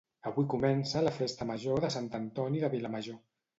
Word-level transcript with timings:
Avui 0.29 0.45
comença 0.53 1.03
la 1.09 1.13
festa 1.19 1.47
major 1.51 1.85
de 1.85 1.93
Sant 1.99 2.11
Antoni 2.23 2.65
de 2.67 2.75
Vilamajor 2.79 3.25